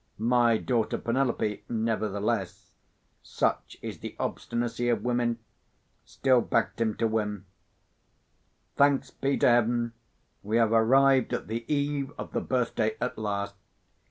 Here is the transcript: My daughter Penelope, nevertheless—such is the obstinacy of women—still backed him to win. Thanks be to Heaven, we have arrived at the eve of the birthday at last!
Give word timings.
My 0.17 0.57
daughter 0.57 0.97
Penelope, 0.97 1.63
nevertheless—such 1.69 3.77
is 3.83 3.99
the 3.99 4.15
obstinacy 4.17 4.89
of 4.89 5.03
women—still 5.03 6.41
backed 6.41 6.81
him 6.81 6.95
to 6.97 7.05
win. 7.07 7.45
Thanks 8.75 9.11
be 9.11 9.37
to 9.37 9.47
Heaven, 9.47 9.93
we 10.41 10.57
have 10.57 10.71
arrived 10.71 11.33
at 11.33 11.45
the 11.45 11.71
eve 11.71 12.11
of 12.17 12.31
the 12.31 12.41
birthday 12.41 12.97
at 12.99 13.19
last! 13.19 13.53